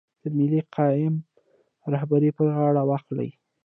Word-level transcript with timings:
د 0.21 0.23
ملي 0.37 0.61
قیام 0.75 1.15
رهبري 1.93 2.29
پر 2.37 2.47
غاړه 2.55 2.81
واخلي. 2.89 3.29